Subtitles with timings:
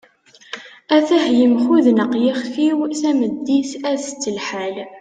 [0.97, 4.75] at-ah yemxudneq yixef-iw, tameddit ad tett lḥal